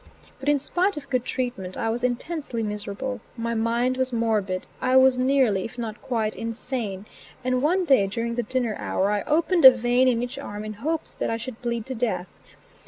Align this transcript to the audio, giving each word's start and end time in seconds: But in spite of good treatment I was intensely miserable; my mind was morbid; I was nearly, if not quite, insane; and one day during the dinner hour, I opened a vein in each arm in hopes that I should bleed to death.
But 0.39 0.49
in 0.49 0.57
spite 0.57 0.97
of 0.97 1.11
good 1.11 1.23
treatment 1.25 1.77
I 1.77 1.91
was 1.91 2.03
intensely 2.03 2.63
miserable; 2.63 3.21
my 3.37 3.53
mind 3.53 3.97
was 3.97 4.11
morbid; 4.11 4.65
I 4.81 4.97
was 4.97 5.19
nearly, 5.19 5.63
if 5.63 5.77
not 5.77 6.01
quite, 6.01 6.35
insane; 6.35 7.05
and 7.43 7.61
one 7.61 7.85
day 7.85 8.07
during 8.07 8.33
the 8.33 8.41
dinner 8.41 8.75
hour, 8.79 9.11
I 9.11 9.21
opened 9.27 9.63
a 9.63 9.69
vein 9.69 10.07
in 10.07 10.23
each 10.23 10.39
arm 10.39 10.65
in 10.65 10.73
hopes 10.73 11.13
that 11.13 11.29
I 11.29 11.37
should 11.37 11.61
bleed 11.61 11.85
to 11.85 11.93
death. 11.93 12.25